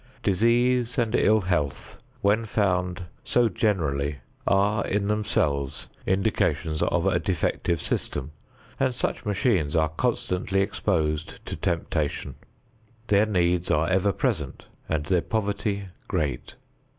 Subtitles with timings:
[0.23, 4.15] Disease and ill health, when found so generally,
[4.47, 8.31] are in themselves indications of a defective system,
[8.79, 12.33] and such machines are constantly exposed to temptation.
[13.09, 16.55] Their needs are ever present and their poverty great.